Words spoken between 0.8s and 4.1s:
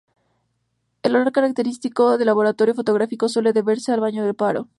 El olor característico del laboratorio fotográfico suele deberse al